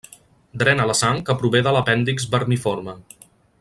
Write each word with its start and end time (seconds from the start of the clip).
Drena 0.61 0.87
la 0.91 0.95
sang 1.01 1.21
que 1.27 1.37
prové 1.43 1.63
de 1.69 1.75
l'apèndix 1.77 2.29
vermiforme. 2.37 3.01